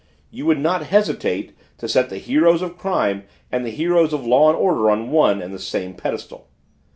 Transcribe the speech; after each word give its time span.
You 0.31 0.47
would 0.47 0.57
not 0.57 0.87
hesitate 0.87 1.55
to 1.77 1.87
set 1.87 2.09
the 2.09 2.17
heroes 2.17 2.63
of 2.63 2.75
crime 2.75 3.25
and 3.51 3.63
the 3.63 3.69
heroes 3.69 4.13
of 4.13 4.25
law 4.25 4.49
and 4.49 4.57
order 4.57 4.89
on 4.89 5.11
one 5.11 5.43
and 5.43 5.53
the 5.53 5.59
same 5.59 5.93
pedestal!" 5.93 6.47